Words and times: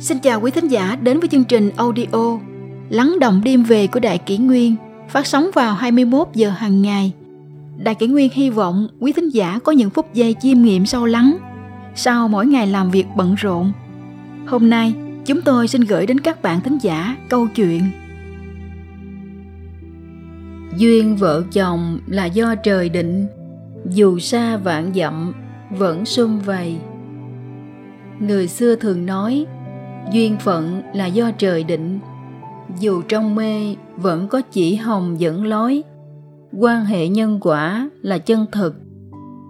Xin 0.00 0.18
chào 0.18 0.40
quý 0.40 0.50
thính 0.50 0.68
giả 0.68 0.96
đến 1.02 1.20
với 1.20 1.28
chương 1.28 1.44
trình 1.44 1.70
audio 1.76 2.38
Lắng 2.88 3.16
động 3.20 3.40
đêm 3.44 3.62
về 3.62 3.86
của 3.86 4.00
Đại 4.00 4.18
Kỷ 4.18 4.38
Nguyên 4.38 4.76
phát 5.08 5.26
sóng 5.26 5.50
vào 5.54 5.74
21 5.74 6.28
giờ 6.34 6.50
hàng 6.50 6.82
ngày. 6.82 7.12
Đại 7.76 7.94
Kỷ 7.94 8.06
Nguyên 8.06 8.30
hy 8.32 8.50
vọng 8.50 8.88
quý 9.00 9.12
thính 9.12 9.28
giả 9.28 9.58
có 9.64 9.72
những 9.72 9.90
phút 9.90 10.14
giây 10.14 10.34
chiêm 10.40 10.62
nghiệm 10.62 10.86
sâu 10.86 11.06
lắng 11.06 11.38
sau 11.94 12.28
mỗi 12.28 12.46
ngày 12.46 12.66
làm 12.66 12.90
việc 12.90 13.06
bận 13.16 13.34
rộn. 13.34 13.72
Hôm 14.46 14.70
nay, 14.70 14.94
chúng 15.26 15.42
tôi 15.42 15.68
xin 15.68 15.80
gửi 15.80 16.06
đến 16.06 16.20
các 16.20 16.42
bạn 16.42 16.60
thính 16.60 16.78
giả 16.82 17.16
câu 17.28 17.46
chuyện 17.54 17.82
Duyên 20.76 21.16
vợ 21.16 21.42
chồng 21.52 21.98
là 22.06 22.26
do 22.26 22.54
trời 22.54 22.88
định, 22.88 23.26
dù 23.90 24.18
xa 24.18 24.56
vạn 24.56 24.92
dặm 24.94 25.32
vẫn 25.70 26.04
sum 26.04 26.38
vầy. 26.38 26.76
Người 28.20 28.48
xưa 28.48 28.76
thường 28.76 29.06
nói, 29.06 29.46
duyên 30.12 30.36
phận 30.40 30.82
là 30.94 31.06
do 31.06 31.30
trời 31.30 31.64
định, 31.64 31.98
dù 32.80 33.02
trong 33.08 33.34
mê 33.34 33.76
vẫn 33.96 34.28
có 34.28 34.40
chỉ 34.40 34.74
hồng 34.74 35.20
dẫn 35.20 35.46
lối. 35.46 35.82
Quan 36.52 36.84
hệ 36.84 37.08
nhân 37.08 37.38
quả 37.40 37.90
là 38.02 38.18
chân 38.18 38.46
thực, 38.52 38.74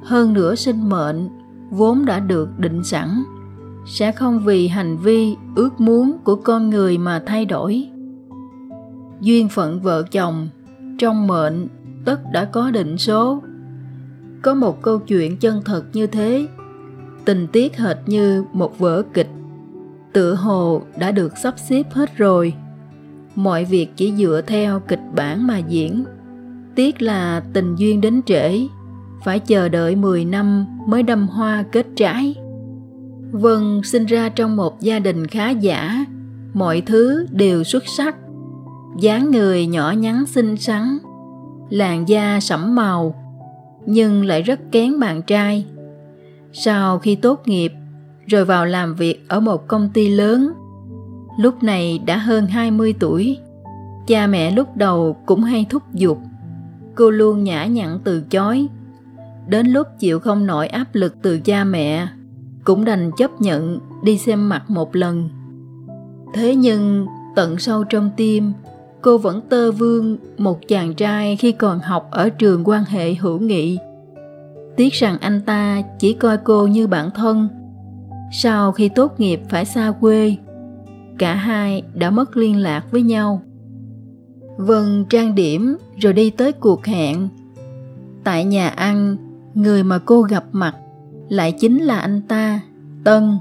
hơn 0.04 0.32
nữa 0.32 0.54
sinh 0.54 0.88
mệnh 0.88 1.28
vốn 1.70 2.04
đã 2.04 2.20
được 2.20 2.58
định 2.58 2.84
sẵn 2.84 3.08
sẽ 3.86 4.12
không 4.12 4.40
vì 4.44 4.68
hành 4.68 4.96
vi 4.96 5.36
ước 5.56 5.80
muốn 5.80 6.18
của 6.24 6.36
con 6.36 6.70
người 6.70 6.98
mà 6.98 7.22
thay 7.26 7.44
đổi. 7.44 7.88
Duyên 9.20 9.48
phận 9.48 9.80
vợ 9.80 10.02
chồng 10.10 10.48
trong 10.98 11.26
mệnh 11.26 11.68
tất 12.04 12.20
đã 12.32 12.44
có 12.44 12.70
định 12.70 12.98
số. 12.98 13.42
Có 14.42 14.54
một 14.54 14.82
câu 14.82 14.98
chuyện 14.98 15.36
chân 15.36 15.62
thật 15.64 15.84
như 15.92 16.06
thế. 16.06 16.46
Tình 17.24 17.46
tiết 17.52 17.76
hệt 17.76 17.96
như 18.06 18.44
một 18.52 18.78
vở 18.78 19.02
kịch 19.14 19.30
tựa 20.12 20.34
hồ 20.34 20.82
đã 20.98 21.10
được 21.10 21.38
sắp 21.38 21.54
xếp 21.56 21.82
hết 21.92 22.16
rồi. 22.16 22.54
Mọi 23.34 23.64
việc 23.64 23.88
chỉ 23.96 24.12
dựa 24.12 24.42
theo 24.46 24.80
kịch 24.80 25.00
bản 25.14 25.46
mà 25.46 25.58
diễn. 25.58 26.04
Tiếc 26.74 27.02
là 27.02 27.42
tình 27.52 27.76
duyên 27.76 28.00
đến 28.00 28.22
trễ. 28.26 28.66
Phải 29.24 29.38
chờ 29.38 29.68
đợi 29.68 29.96
10 29.96 30.24
năm 30.24 30.66
mới 30.86 31.02
đâm 31.02 31.28
hoa 31.28 31.64
kết 31.72 31.86
trái. 31.96 32.34
Vân 33.30 33.80
sinh 33.84 34.06
ra 34.06 34.28
trong 34.28 34.56
một 34.56 34.80
gia 34.80 34.98
đình 34.98 35.26
khá 35.26 35.50
giả. 35.50 36.04
Mọi 36.54 36.80
thứ 36.80 37.26
đều 37.30 37.64
xuất 37.64 37.86
sắc. 37.86 38.16
Dáng 39.00 39.30
người 39.30 39.66
nhỏ 39.66 39.90
nhắn 39.90 40.26
xinh 40.26 40.56
xắn. 40.56 40.98
Làn 41.70 42.08
da 42.08 42.40
sẫm 42.40 42.74
màu. 42.74 43.14
Nhưng 43.86 44.24
lại 44.24 44.42
rất 44.42 44.60
kén 44.72 45.00
bạn 45.00 45.22
trai. 45.22 45.66
Sau 46.52 46.98
khi 46.98 47.14
tốt 47.14 47.42
nghiệp 47.46 47.72
rồi 48.28 48.44
vào 48.44 48.66
làm 48.66 48.94
việc 48.94 49.24
ở 49.28 49.40
một 49.40 49.68
công 49.68 49.90
ty 49.94 50.08
lớn. 50.08 50.52
Lúc 51.38 51.62
này 51.62 51.98
đã 52.06 52.16
hơn 52.16 52.46
20 52.46 52.94
tuổi. 53.00 53.38
Cha 54.06 54.26
mẹ 54.26 54.50
lúc 54.50 54.76
đầu 54.76 55.16
cũng 55.26 55.42
hay 55.42 55.66
thúc 55.70 55.82
giục. 55.94 56.18
Cô 56.94 57.10
luôn 57.10 57.44
nhã 57.44 57.64
nhặn 57.64 57.98
từ 58.04 58.20
chối. 58.20 58.66
Đến 59.48 59.66
lúc 59.66 59.86
chịu 59.98 60.20
không 60.20 60.46
nổi 60.46 60.66
áp 60.66 60.84
lực 60.92 61.14
từ 61.22 61.38
cha 61.38 61.64
mẹ, 61.64 62.08
cũng 62.64 62.84
đành 62.84 63.10
chấp 63.16 63.40
nhận 63.40 63.78
đi 64.02 64.18
xem 64.18 64.48
mặt 64.48 64.70
một 64.70 64.96
lần. 64.96 65.28
Thế 66.34 66.54
nhưng, 66.54 67.06
tận 67.36 67.58
sâu 67.58 67.84
trong 67.84 68.10
tim, 68.16 68.52
cô 69.02 69.18
vẫn 69.18 69.40
tơ 69.40 69.72
vương 69.72 70.16
một 70.38 70.68
chàng 70.68 70.94
trai 70.94 71.36
khi 71.36 71.52
còn 71.52 71.78
học 71.78 72.08
ở 72.10 72.28
trường 72.28 72.68
quan 72.68 72.84
hệ 72.84 73.14
hữu 73.14 73.38
nghị. 73.38 73.78
Tiếc 74.76 74.94
rằng 74.94 75.18
anh 75.20 75.40
ta 75.46 75.82
chỉ 75.98 76.12
coi 76.12 76.36
cô 76.36 76.66
như 76.66 76.86
bạn 76.86 77.10
thân 77.10 77.48
sau 78.32 78.72
khi 78.72 78.88
tốt 78.88 79.20
nghiệp 79.20 79.40
phải 79.48 79.64
xa 79.64 79.92
quê, 80.00 80.36
cả 81.18 81.34
hai 81.34 81.82
đã 81.94 82.10
mất 82.10 82.36
liên 82.36 82.56
lạc 82.56 82.84
với 82.90 83.02
nhau. 83.02 83.42
Vân 84.56 85.04
trang 85.10 85.34
điểm, 85.34 85.76
rồi 85.96 86.12
đi 86.12 86.30
tới 86.30 86.52
cuộc 86.52 86.86
hẹn. 86.86 87.28
Tại 88.24 88.44
nhà 88.44 88.68
ăn, 88.68 89.16
người 89.54 89.82
mà 89.82 89.98
cô 89.98 90.22
gặp 90.22 90.44
mặt 90.52 90.74
lại 91.28 91.52
chính 91.52 91.78
là 91.78 91.98
anh 91.98 92.22
ta, 92.22 92.60
tân. 93.04 93.38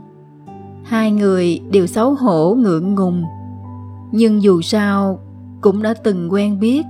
Hai 0.83 1.11
người 1.11 1.59
đều 1.71 1.87
xấu 1.87 2.13
hổ, 2.13 2.55
ngượng 2.55 2.95
ngùng. 2.95 3.23
Nhưng 4.11 4.43
dù 4.43 4.61
sao, 4.61 5.19
cũng 5.61 5.81
đã 5.81 5.93
từng 5.93 6.33
quen 6.33 6.59
biết. 6.59 6.85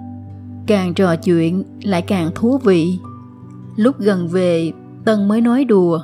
Càng 0.67 0.93
trò 0.93 1.15
chuyện 1.15 1.63
lại 1.83 2.01
càng 2.01 2.31
thú 2.35 2.57
vị. 2.57 2.99
Lúc 3.75 3.99
gần 3.99 4.27
về, 4.27 4.71
tân 5.05 5.27
mới 5.27 5.41
nói 5.41 5.65
đùa 5.65 6.01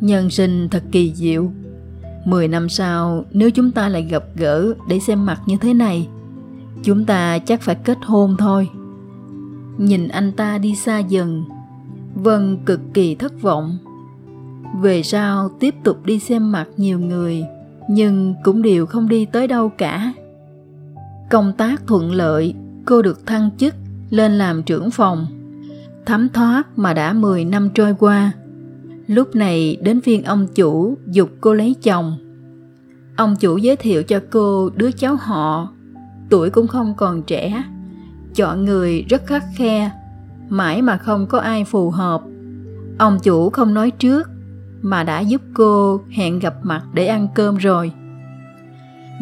nhân 0.00 0.30
sinh 0.30 0.68
thật 0.68 0.82
kỳ 0.92 1.12
diệu 1.14 1.50
mười 2.24 2.48
năm 2.48 2.68
sau 2.68 3.24
nếu 3.30 3.50
chúng 3.50 3.70
ta 3.70 3.88
lại 3.88 4.02
gặp 4.02 4.24
gỡ 4.36 4.74
để 4.88 4.98
xem 5.00 5.26
mặt 5.26 5.40
như 5.46 5.56
thế 5.60 5.74
này 5.74 6.08
chúng 6.82 7.04
ta 7.04 7.38
chắc 7.38 7.62
phải 7.62 7.74
kết 7.74 7.98
hôn 8.02 8.36
thôi 8.38 8.68
nhìn 9.78 10.08
anh 10.08 10.32
ta 10.32 10.58
đi 10.58 10.74
xa 10.74 10.98
dần 10.98 11.44
Vân 12.22 12.56
cực 12.66 12.80
kỳ 12.94 13.14
thất 13.14 13.42
vọng. 13.42 13.78
Về 14.80 15.02
sau 15.02 15.48
tiếp 15.60 15.74
tục 15.84 16.06
đi 16.06 16.18
xem 16.18 16.52
mặt 16.52 16.66
nhiều 16.76 17.00
người, 17.00 17.44
nhưng 17.88 18.34
cũng 18.44 18.62
đều 18.62 18.86
không 18.86 19.08
đi 19.08 19.24
tới 19.24 19.46
đâu 19.46 19.68
cả. 19.68 20.12
Công 21.30 21.52
tác 21.52 21.86
thuận 21.86 22.12
lợi, 22.12 22.54
cô 22.84 23.02
được 23.02 23.26
thăng 23.26 23.50
chức 23.58 23.74
lên 24.10 24.32
làm 24.32 24.62
trưởng 24.62 24.90
phòng. 24.90 25.26
Thấm 26.06 26.28
thoát 26.28 26.62
mà 26.76 26.94
đã 26.94 27.12
10 27.12 27.44
năm 27.44 27.70
trôi 27.74 27.94
qua. 27.98 28.32
Lúc 29.06 29.36
này 29.36 29.76
đến 29.82 30.00
phiên 30.00 30.24
ông 30.24 30.46
chủ 30.54 30.98
dục 31.06 31.30
cô 31.40 31.54
lấy 31.54 31.76
chồng. 31.82 32.16
Ông 33.16 33.36
chủ 33.40 33.56
giới 33.56 33.76
thiệu 33.76 34.02
cho 34.02 34.20
cô 34.30 34.70
đứa 34.76 34.90
cháu 34.90 35.16
họ, 35.20 35.68
tuổi 36.30 36.50
cũng 36.50 36.66
không 36.66 36.94
còn 36.96 37.22
trẻ. 37.22 37.64
Chọn 38.34 38.64
người 38.64 39.04
rất 39.08 39.26
khắc 39.26 39.44
khe, 39.56 39.90
mãi 40.48 40.82
mà 40.82 40.96
không 40.96 41.26
có 41.26 41.38
ai 41.38 41.64
phù 41.64 41.90
hợp 41.90 42.22
ông 42.98 43.18
chủ 43.22 43.50
không 43.50 43.74
nói 43.74 43.90
trước 43.90 44.28
mà 44.82 45.02
đã 45.02 45.20
giúp 45.20 45.42
cô 45.54 46.00
hẹn 46.10 46.38
gặp 46.38 46.54
mặt 46.62 46.82
để 46.92 47.06
ăn 47.06 47.28
cơm 47.34 47.56
rồi 47.56 47.92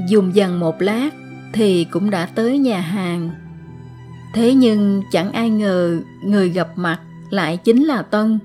dùng 0.09 0.35
dần 0.35 0.61
một 0.61 0.83
lát 0.83 1.11
thì 1.53 1.85
cũng 1.85 2.11
đã 2.11 2.27
tới 2.27 2.59
nhà 2.59 2.81
hàng 2.81 3.31
thế 4.35 4.55
nhưng 4.55 5.03
chẳng 5.11 5.33
ai 5.33 5.51
ngờ 5.51 6.01
người 6.25 6.49
gặp 6.49 6.69
mặt 6.77 7.01
lại 7.31 7.57
chính 7.57 7.85
là 7.85 8.03
tân 8.03 8.39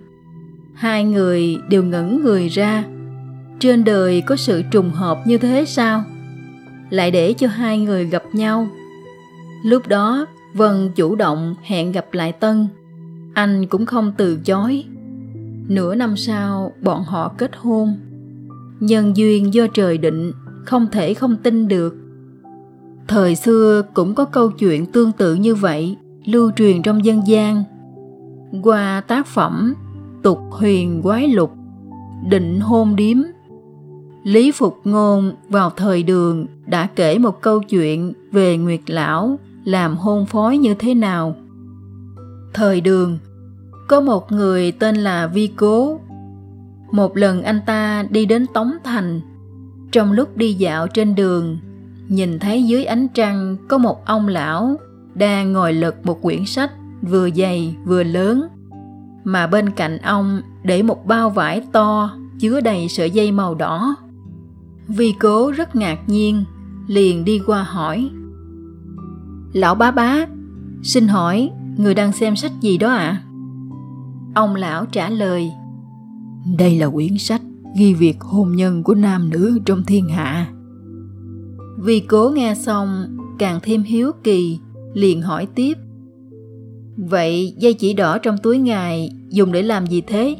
hai 0.73 1.03
người 1.03 1.57
đều 1.69 1.83
ngẩn 1.83 2.23
người 2.23 2.47
ra 2.47 2.83
trên 3.59 3.83
đời 3.83 4.21
có 4.21 4.35
sự 4.35 4.63
trùng 4.71 4.89
hợp 4.89 5.27
như 5.27 5.37
thế 5.37 5.65
sao 5.67 6.03
lại 6.89 7.11
để 7.11 7.33
cho 7.33 7.47
hai 7.47 7.77
người 7.77 8.05
gặp 8.05 8.23
nhau 8.33 8.67
lúc 9.63 9.87
đó 9.87 10.25
Vân 10.53 10.91
chủ 10.95 11.15
động 11.15 11.55
hẹn 11.63 11.91
gặp 11.91 12.05
lại 12.11 12.31
Tân. 12.31 12.67
Anh 13.33 13.65
cũng 13.67 13.85
không 13.85 14.13
từ 14.17 14.37
chối. 14.45 14.83
Nửa 15.67 15.95
năm 15.95 16.17
sau, 16.17 16.73
bọn 16.81 17.03
họ 17.03 17.33
kết 17.37 17.51
hôn. 17.57 17.97
Nhân 18.79 19.17
duyên 19.17 19.53
do 19.53 19.67
trời 19.73 19.97
định, 19.97 20.31
không 20.65 20.87
thể 20.91 21.13
không 21.13 21.37
tin 21.37 21.67
được. 21.67 21.95
Thời 23.07 23.35
xưa 23.35 23.81
cũng 23.93 24.15
có 24.15 24.25
câu 24.25 24.51
chuyện 24.51 24.85
tương 24.85 25.11
tự 25.11 25.35
như 25.35 25.55
vậy, 25.55 25.97
lưu 26.25 26.51
truyền 26.55 26.81
trong 26.81 27.05
dân 27.05 27.27
gian. 27.27 27.63
Qua 28.63 29.01
tác 29.01 29.27
phẩm 29.27 29.73
Tục 30.23 30.39
huyền 30.49 31.01
quái 31.01 31.27
lục, 31.27 31.53
định 32.29 32.59
hôn 32.59 32.95
điếm. 32.95 33.17
Lý 34.23 34.51
Phục 34.51 34.79
Ngôn 34.83 35.33
vào 35.49 35.69
thời 35.69 36.03
đường 36.03 36.47
đã 36.65 36.87
kể 36.95 37.17
một 37.17 37.41
câu 37.41 37.59
chuyện 37.59 38.13
về 38.31 38.57
Nguyệt 38.57 38.81
Lão 38.87 39.39
làm 39.63 39.97
hôn 39.97 40.25
phối 40.25 40.57
như 40.57 40.73
thế 40.73 40.93
nào. 40.93 41.35
Thời 42.53 42.81
đường, 42.81 43.17
có 43.87 44.01
một 44.01 44.31
người 44.31 44.71
tên 44.71 44.95
là 44.95 45.27
Vi 45.27 45.47
Cố. 45.47 45.99
Một 46.91 47.17
lần 47.17 47.41
anh 47.41 47.59
ta 47.65 48.05
đi 48.09 48.25
đến 48.25 48.45
Tống 48.53 48.71
Thành, 48.83 49.21
trong 49.91 50.11
lúc 50.11 50.37
đi 50.37 50.53
dạo 50.53 50.87
trên 50.87 51.15
đường, 51.15 51.57
nhìn 52.07 52.39
thấy 52.39 52.63
dưới 52.63 52.85
ánh 52.85 53.07
trăng 53.13 53.57
có 53.67 53.77
một 53.77 54.05
ông 54.05 54.27
lão 54.27 54.75
đang 55.13 55.53
ngồi 55.53 55.73
lật 55.73 56.05
một 56.05 56.21
quyển 56.21 56.45
sách 56.45 56.71
vừa 57.01 57.29
dày 57.29 57.75
vừa 57.85 58.03
lớn, 58.03 58.47
mà 59.23 59.47
bên 59.47 59.69
cạnh 59.69 59.97
ông 59.97 60.41
để 60.63 60.83
một 60.83 61.05
bao 61.05 61.29
vải 61.29 61.61
to 61.71 62.11
chứa 62.39 62.61
đầy 62.61 62.87
sợi 62.89 63.11
dây 63.11 63.31
màu 63.31 63.55
đỏ. 63.55 63.95
Vi 64.87 65.13
cố 65.19 65.51
rất 65.51 65.75
ngạc 65.75 65.99
nhiên, 66.07 66.43
liền 66.87 67.25
đi 67.25 67.41
qua 67.45 67.63
hỏi. 67.63 68.09
Lão 69.53 69.75
bá 69.75 69.91
bá, 69.91 70.25
xin 70.83 71.07
hỏi, 71.07 71.51
người 71.77 71.95
đang 71.95 72.11
xem 72.11 72.35
sách 72.35 72.51
gì 72.61 72.77
đó 72.77 72.89
ạ? 72.89 72.97
À? 72.97 73.23
Ông 74.35 74.55
lão 74.55 74.85
trả 74.85 75.09
lời, 75.09 75.51
Đây 76.57 76.79
là 76.79 76.89
quyển 76.89 77.17
sách 77.17 77.41
ghi 77.77 77.93
việc 77.93 78.21
hôn 78.21 78.55
nhân 78.55 78.83
của 78.83 78.95
nam 78.95 79.29
nữ 79.29 79.59
trong 79.65 79.83
thiên 79.83 80.09
hạ. 80.09 80.47
Vì 81.77 81.99
cố 81.99 82.29
nghe 82.29 82.55
xong, 82.55 83.17
càng 83.39 83.59
thêm 83.63 83.83
hiếu 83.83 84.11
kỳ, 84.23 84.59
liền 84.93 85.21
hỏi 85.21 85.47
tiếp. 85.55 85.73
Vậy 87.07 87.53
dây 87.57 87.73
chỉ 87.73 87.93
đỏ 87.93 88.17
trong 88.17 88.37
túi 88.37 88.57
ngài 88.57 89.09
dùng 89.29 89.51
để 89.51 89.61
làm 89.61 89.87
gì 89.87 90.01
thế? 90.01 90.35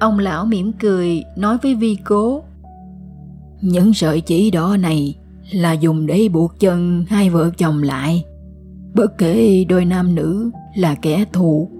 Ông 0.00 0.18
lão 0.18 0.46
mỉm 0.46 0.72
cười, 0.72 1.22
nói 1.36 1.58
với 1.62 1.74
vi 1.74 1.96
cố. 2.04 2.42
những 3.60 3.94
sợi 3.94 4.20
chỉ 4.20 4.50
đỏ 4.50 4.76
này 4.76 5.14
là 5.52 5.72
dùng 5.72 6.06
để 6.06 6.28
buộc 6.32 6.60
chân 6.60 7.04
hai 7.08 7.30
vợ 7.30 7.50
chồng 7.58 7.82
lại 7.82 8.24
bất 8.94 9.18
kể 9.18 9.64
đôi 9.68 9.84
nam 9.84 10.14
nữ 10.14 10.50
là 10.76 10.94
kẻ 10.94 11.24
thù 11.32 11.70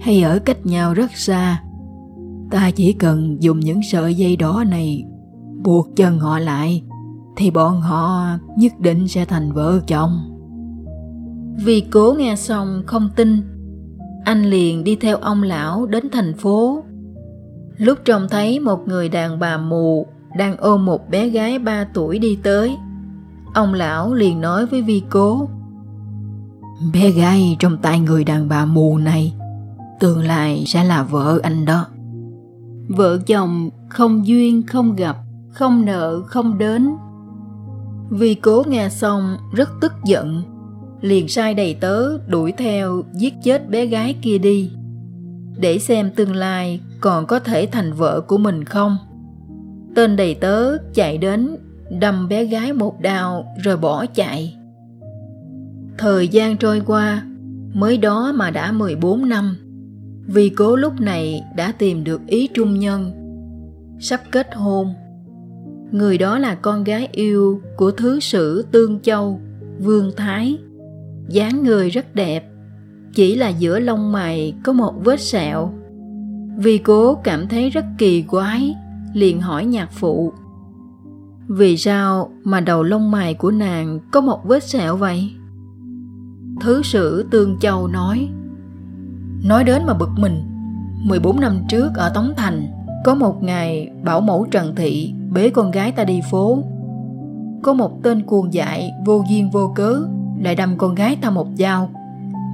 hay 0.00 0.22
ở 0.22 0.38
cách 0.38 0.66
nhau 0.66 0.94
rất 0.94 1.10
xa, 1.16 1.62
ta 2.50 2.70
chỉ 2.70 2.92
cần 2.92 3.42
dùng 3.42 3.60
những 3.60 3.80
sợi 3.90 4.14
dây 4.14 4.36
đỏ 4.36 4.64
này 4.70 5.04
buộc 5.64 5.96
chân 5.96 6.18
họ 6.18 6.38
lại 6.38 6.82
thì 7.36 7.50
bọn 7.50 7.80
họ 7.80 8.26
nhất 8.58 8.72
định 8.80 9.08
sẽ 9.08 9.24
thành 9.24 9.52
vợ 9.52 9.80
chồng 9.86 10.31
vì 11.56 11.80
cố 11.80 12.14
nghe 12.18 12.36
xong 12.36 12.82
không 12.86 13.10
tin, 13.16 13.42
anh 14.24 14.44
liền 14.44 14.84
đi 14.84 14.96
theo 14.96 15.16
ông 15.16 15.42
lão 15.42 15.86
đến 15.86 16.10
thành 16.12 16.34
phố. 16.34 16.84
Lúc 17.76 17.98
trông 18.04 18.26
thấy 18.30 18.60
một 18.60 18.88
người 18.88 19.08
đàn 19.08 19.38
bà 19.38 19.56
mù 19.56 20.06
đang 20.38 20.56
ôm 20.56 20.84
một 20.84 21.10
bé 21.10 21.28
gái 21.28 21.58
ba 21.58 21.84
tuổi 21.94 22.18
đi 22.18 22.38
tới, 22.42 22.76
ông 23.54 23.74
lão 23.74 24.14
liền 24.14 24.40
nói 24.40 24.66
với 24.66 24.82
vi 24.82 25.02
cố, 25.10 25.48
bé 26.92 27.10
gái 27.10 27.56
trong 27.58 27.76
tay 27.76 28.00
người 28.00 28.24
đàn 28.24 28.48
bà 28.48 28.64
mù 28.64 28.98
này, 28.98 29.34
tương 30.00 30.22
lai 30.22 30.64
sẽ 30.66 30.84
là 30.84 31.02
vợ 31.02 31.40
anh 31.42 31.64
đó. 31.64 31.86
Vợ 32.88 33.18
chồng 33.26 33.70
không 33.88 34.26
duyên, 34.26 34.66
không 34.66 34.96
gặp, 34.96 35.16
không 35.50 35.84
nợ, 35.84 36.22
không 36.26 36.58
đến. 36.58 36.90
Vì 38.10 38.34
cố 38.34 38.62
nghe 38.68 38.88
xong 38.88 39.36
rất 39.52 39.70
tức 39.80 39.92
giận 40.04 40.42
liền 41.02 41.28
sai 41.28 41.54
đầy 41.54 41.74
tớ 41.74 42.18
đuổi 42.26 42.52
theo 42.52 43.02
giết 43.12 43.34
chết 43.42 43.70
bé 43.70 43.86
gái 43.86 44.16
kia 44.22 44.38
đi. 44.38 44.70
Để 45.56 45.78
xem 45.78 46.10
tương 46.10 46.34
lai 46.34 46.80
còn 47.00 47.26
có 47.26 47.38
thể 47.38 47.68
thành 47.72 47.92
vợ 47.92 48.20
của 48.20 48.38
mình 48.38 48.64
không. 48.64 48.96
Tên 49.94 50.16
đầy 50.16 50.34
tớ 50.34 50.76
chạy 50.94 51.18
đến, 51.18 51.56
đâm 52.00 52.28
bé 52.28 52.44
gái 52.44 52.72
một 52.72 53.00
đao 53.00 53.46
rồi 53.64 53.76
bỏ 53.76 54.06
chạy. 54.06 54.56
Thời 55.98 56.28
gian 56.28 56.56
trôi 56.56 56.80
qua, 56.86 57.26
mới 57.74 57.96
đó 57.98 58.32
mà 58.34 58.50
đã 58.50 58.72
14 58.72 59.28
năm. 59.28 59.56
Vì 60.26 60.48
cố 60.48 60.76
lúc 60.76 61.00
này 61.00 61.42
đã 61.56 61.72
tìm 61.72 62.04
được 62.04 62.20
ý 62.26 62.48
trung 62.54 62.78
nhân, 62.78 63.12
sắp 64.00 64.20
kết 64.30 64.54
hôn. 64.54 64.94
Người 65.90 66.18
đó 66.18 66.38
là 66.38 66.54
con 66.54 66.84
gái 66.84 67.08
yêu 67.12 67.60
của 67.76 67.90
thứ 67.90 68.20
sử 68.20 68.64
tương 68.72 69.00
châu, 69.00 69.40
vương 69.78 70.12
thái 70.16 70.58
dáng 71.32 71.62
người 71.62 71.90
rất 71.90 72.14
đẹp. 72.14 72.48
Chỉ 73.14 73.36
là 73.36 73.48
giữa 73.48 73.78
lông 73.80 74.12
mày 74.12 74.54
có 74.64 74.72
một 74.72 74.94
vết 75.04 75.20
sẹo. 75.20 75.72
Vì 76.56 76.78
cố 76.78 77.14
cảm 77.14 77.48
thấy 77.48 77.70
rất 77.70 77.84
kỳ 77.98 78.22
quái, 78.22 78.74
liền 79.14 79.40
hỏi 79.40 79.64
nhạc 79.64 79.92
phụ. 79.92 80.32
Vì 81.48 81.76
sao 81.76 82.30
mà 82.44 82.60
đầu 82.60 82.82
lông 82.82 83.10
mày 83.10 83.34
của 83.34 83.50
nàng 83.50 83.98
có 84.12 84.20
một 84.20 84.44
vết 84.44 84.64
sẹo 84.64 84.96
vậy? 84.96 85.30
Thứ 86.60 86.82
sử 86.82 87.26
tương 87.30 87.58
châu 87.58 87.88
nói 87.88 88.28
nói 89.44 89.64
đến 89.64 89.82
mà 89.86 89.94
bực 89.94 90.10
mình. 90.16 90.42
14 91.04 91.40
năm 91.40 91.58
trước 91.68 91.90
ở 91.94 92.08
Tống 92.08 92.32
Thành, 92.36 92.66
có 93.04 93.14
một 93.14 93.42
ngày 93.42 93.90
bảo 94.04 94.20
mẫu 94.20 94.46
Trần 94.50 94.74
Thị 94.74 95.14
bế 95.32 95.50
con 95.50 95.70
gái 95.70 95.92
ta 95.92 96.04
đi 96.04 96.20
phố. 96.30 96.62
Có 97.62 97.72
một 97.72 98.02
tên 98.02 98.22
cuồng 98.22 98.52
dại 98.52 98.90
vô 99.06 99.24
duyên 99.28 99.50
vô 99.50 99.72
cớ 99.74 100.02
lại 100.42 100.54
đâm 100.54 100.78
con 100.78 100.94
gái 100.94 101.16
ta 101.22 101.30
một 101.30 101.46
dao. 101.58 101.90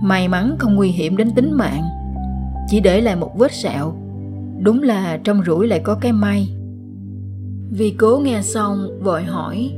May 0.03 0.29
mắn 0.29 0.57
không 0.59 0.75
nguy 0.75 0.89
hiểm 0.89 1.17
đến 1.17 1.31
tính 1.35 1.53
mạng. 1.53 1.83
Chỉ 2.69 2.81
để 2.81 3.01
lại 3.01 3.17
một 3.17 3.39
vết 3.39 3.53
sẹo. 3.53 3.95
Đúng 4.63 4.83
là 4.83 5.19
trong 5.25 5.43
rủi 5.47 5.67
lại 5.67 5.81
có 5.85 5.95
cái 5.95 6.13
may. 6.13 6.49
Vì 7.71 7.91
cố 7.91 8.19
nghe 8.19 8.43
xong, 8.43 8.89
vội 9.03 9.23
hỏi, 9.23 9.73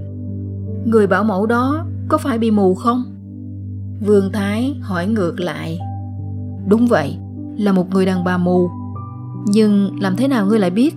người 0.84 1.06
bảo 1.06 1.24
mẫu 1.24 1.46
đó 1.46 1.86
có 2.08 2.18
phải 2.18 2.38
bị 2.38 2.50
mù 2.50 2.74
không? 2.74 3.04
Vương 4.06 4.32
thái 4.32 4.74
hỏi 4.80 5.06
ngược 5.06 5.40
lại, 5.40 5.78
đúng 6.68 6.86
vậy, 6.86 7.16
là 7.56 7.72
một 7.72 7.90
người 7.90 8.06
đàn 8.06 8.24
bà 8.24 8.38
mù. 8.38 8.70
Nhưng 9.46 10.00
làm 10.00 10.16
thế 10.16 10.28
nào 10.28 10.46
ngươi 10.46 10.58
lại 10.58 10.70
biết? 10.70 10.94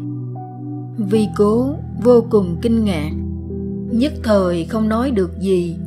Vi 0.98 1.28
cố 1.38 1.76
vô 2.04 2.24
cùng 2.30 2.58
kinh 2.62 2.86
ngạc, 2.86 3.12
nhất 3.92 4.14
thời 4.24 4.66
không 4.66 4.90
nói 4.90 5.12
được 5.12 5.40
gì 5.40 5.78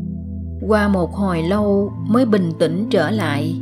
qua 0.61 0.89
một 0.89 1.15
hồi 1.15 1.43
lâu 1.43 1.93
mới 2.09 2.27
bình 2.27 2.53
tĩnh 2.59 2.87
trở 2.91 3.11
lại 3.11 3.61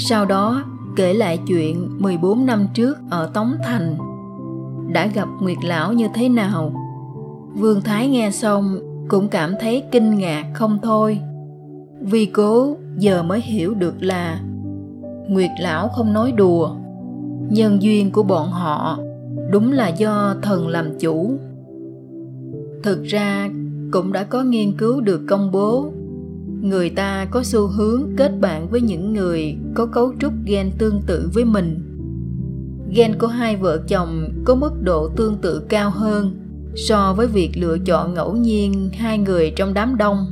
sau 0.00 0.24
đó, 0.26 0.64
kể 0.96 1.14
lại 1.14 1.38
chuyện 1.46 1.88
14 1.98 2.46
năm 2.46 2.66
trước 2.74 2.98
ở 3.10 3.30
Tống 3.34 3.52
Thành 3.64 3.96
đã 4.92 5.06
gặp 5.06 5.28
Nguyệt 5.40 5.58
Lão 5.64 5.92
như 5.92 6.08
thế 6.14 6.28
nào. 6.28 6.72
Vương 7.54 7.80
Thái 7.82 8.08
nghe 8.08 8.30
xong 8.30 8.78
cũng 9.08 9.28
cảm 9.28 9.54
thấy 9.60 9.82
kinh 9.92 10.18
ngạc 10.18 10.44
không 10.54 10.78
thôi. 10.82 11.20
Vì 12.00 12.26
cố 12.26 12.76
giờ 12.98 13.22
mới 13.22 13.40
hiểu 13.40 13.74
được 13.74 13.94
là 14.00 14.40
Nguyệt 15.28 15.50
Lão 15.60 15.88
không 15.88 16.12
nói 16.12 16.32
đùa. 16.32 16.70
Nhân 17.48 17.82
duyên 17.82 18.10
của 18.10 18.22
bọn 18.22 18.50
họ 18.50 18.98
đúng 19.50 19.72
là 19.72 19.88
do 19.88 20.34
thần 20.42 20.68
làm 20.68 20.98
chủ. 20.98 21.38
Thực 22.82 23.02
ra 23.02 23.48
cũng 23.90 24.12
đã 24.12 24.24
có 24.24 24.42
nghiên 24.42 24.76
cứu 24.76 25.00
được 25.00 25.20
công 25.28 25.50
bố 25.52 25.90
người 26.60 26.90
ta 26.90 27.26
có 27.30 27.42
xu 27.42 27.66
hướng 27.66 28.02
kết 28.16 28.32
bạn 28.40 28.68
với 28.68 28.80
những 28.80 29.12
người 29.12 29.56
có 29.74 29.86
cấu 29.86 30.12
trúc 30.20 30.32
gen 30.44 30.70
tương 30.78 31.02
tự 31.06 31.30
với 31.34 31.44
mình. 31.44 31.84
Gen 32.94 33.18
của 33.18 33.26
hai 33.26 33.56
vợ 33.56 33.80
chồng 33.88 34.28
có 34.44 34.54
mức 34.54 34.82
độ 34.82 35.08
tương 35.08 35.36
tự 35.36 35.60
cao 35.68 35.90
hơn 35.90 36.36
so 36.76 37.14
với 37.16 37.26
việc 37.26 37.50
lựa 37.54 37.78
chọn 37.78 38.14
ngẫu 38.14 38.36
nhiên 38.36 38.90
hai 38.98 39.18
người 39.18 39.52
trong 39.56 39.74
đám 39.74 39.96
đông. 39.96 40.26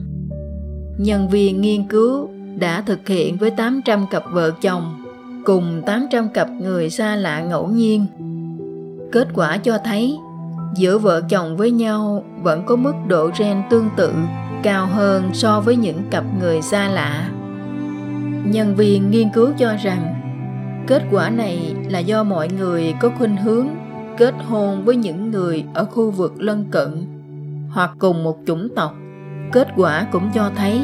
Nhân 0.98 1.28
viên 1.28 1.60
nghiên 1.60 1.88
cứu 1.88 2.28
đã 2.58 2.82
thực 2.86 3.08
hiện 3.08 3.36
với 3.36 3.50
800 3.50 4.06
cặp 4.10 4.22
vợ 4.32 4.50
chồng 4.62 5.04
cùng 5.44 5.82
800 5.86 6.28
cặp 6.28 6.50
người 6.50 6.90
xa 6.90 7.16
lạ 7.16 7.40
ngẫu 7.40 7.68
nhiên. 7.68 8.06
Kết 9.12 9.28
quả 9.34 9.58
cho 9.58 9.78
thấy, 9.84 10.16
giữa 10.76 10.98
vợ 10.98 11.20
chồng 11.28 11.56
với 11.56 11.70
nhau 11.70 12.24
vẫn 12.42 12.62
có 12.66 12.76
mức 12.76 12.94
độ 13.08 13.30
gen 13.38 13.62
tương 13.70 13.88
tự 13.96 14.12
cao 14.62 14.86
hơn 14.86 15.30
so 15.32 15.60
với 15.60 15.76
những 15.76 16.02
cặp 16.10 16.24
người 16.40 16.62
xa 16.62 16.88
lạ. 16.88 17.30
Nhân 18.44 18.74
viên 18.76 19.10
nghiên 19.10 19.28
cứu 19.34 19.50
cho 19.58 19.76
rằng, 19.82 20.14
kết 20.86 21.02
quả 21.10 21.30
này 21.30 21.74
là 21.88 21.98
do 21.98 22.24
mọi 22.24 22.48
người 22.48 22.94
có 23.00 23.10
khuynh 23.18 23.36
hướng 23.36 23.66
kết 24.18 24.34
hôn 24.48 24.84
với 24.84 24.96
những 24.96 25.30
người 25.30 25.64
ở 25.74 25.84
khu 25.84 26.10
vực 26.10 26.34
lân 26.38 26.64
cận 26.70 27.06
hoặc 27.70 27.90
cùng 27.98 28.24
một 28.24 28.38
chủng 28.46 28.68
tộc. 28.76 28.94
Kết 29.52 29.68
quả 29.76 30.06
cũng 30.12 30.30
cho 30.34 30.50
thấy, 30.56 30.80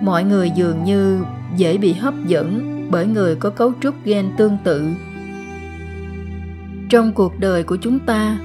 mọi 0.00 0.24
người 0.24 0.50
dường 0.50 0.84
như 0.84 1.22
dễ 1.56 1.78
bị 1.78 1.92
hấp 1.92 2.14
dẫn 2.26 2.68
bởi 2.90 3.06
người 3.06 3.34
có 3.34 3.50
cấu 3.50 3.72
trúc 3.80 3.94
gen 4.04 4.30
tương 4.36 4.56
tự. 4.64 4.88
Trong 6.90 7.12
cuộc 7.12 7.40
đời 7.40 7.62
của 7.62 7.76
chúng 7.76 7.98
ta, 7.98 8.38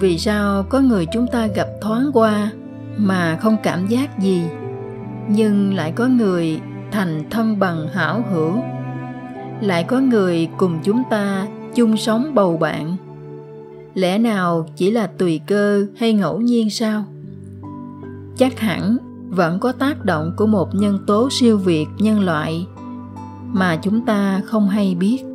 vì 0.00 0.18
sao 0.18 0.62
có 0.62 0.80
người 0.80 1.06
chúng 1.12 1.26
ta 1.26 1.46
gặp 1.46 1.66
thoáng 1.80 2.10
qua 2.14 2.50
mà 2.96 3.38
không 3.40 3.56
cảm 3.62 3.86
giác 3.86 4.18
gì, 4.18 4.42
nhưng 5.28 5.74
lại 5.74 5.92
có 5.92 6.06
người 6.06 6.60
thành 6.90 7.24
thân 7.30 7.58
bằng 7.58 7.88
hảo 7.88 8.24
hữu, 8.32 8.52
lại 9.60 9.84
có 9.84 10.00
người 10.00 10.48
cùng 10.56 10.78
chúng 10.82 11.02
ta 11.10 11.46
chung 11.74 11.96
sống 11.96 12.34
bầu 12.34 12.56
bạn. 12.56 12.96
Lẽ 13.94 14.18
nào 14.18 14.66
chỉ 14.76 14.90
là 14.90 15.06
tùy 15.06 15.40
cơ 15.46 15.86
hay 15.98 16.12
ngẫu 16.12 16.40
nhiên 16.40 16.70
sao? 16.70 17.04
Chắc 18.36 18.60
hẳn 18.60 18.96
vẫn 19.28 19.60
có 19.60 19.72
tác 19.72 20.04
động 20.04 20.32
của 20.36 20.46
một 20.46 20.74
nhân 20.74 20.98
tố 21.06 21.28
siêu 21.30 21.58
việt 21.58 21.86
nhân 21.98 22.20
loại 22.20 22.66
mà 23.52 23.76
chúng 23.76 24.06
ta 24.06 24.40
không 24.44 24.68
hay 24.68 24.94
biết. 24.94 25.31